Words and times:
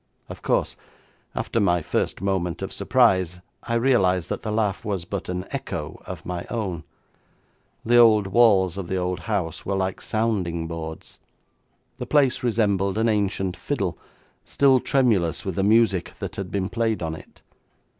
Of 0.29 0.41
course, 0.41 0.75
after 1.35 1.59
my 1.59 1.83
first 1.83 2.21
moment 2.21 2.63
of 2.63 2.73
surprise, 2.73 3.39
I 3.61 3.75
realised 3.75 4.29
that 4.29 4.41
the 4.41 4.51
laugh 4.51 4.83
was 4.83 5.05
but 5.05 5.29
an 5.29 5.45
echo 5.51 6.01
of 6.07 6.25
my 6.25 6.43
own. 6.49 6.83
The 7.85 7.97
old 7.97 8.25
walls 8.25 8.79
of 8.79 8.87
the 8.87 8.95
old 8.97 9.19
house 9.19 9.63
were 9.63 9.75
like 9.75 10.01
sounding 10.01 10.65
boards. 10.65 11.19
The 11.99 12.07
place 12.07 12.41
resembled 12.41 12.97
an 12.97 13.09
ancient 13.09 13.55
fiddle, 13.55 13.95
still 14.43 14.79
tremulous 14.79 15.45
with 15.45 15.53
the 15.53 15.61
music 15.63 16.15
that 16.17 16.35
had 16.35 16.49
been 16.49 16.67
played 16.67 17.03
on 17.03 17.13
it. 17.13 17.43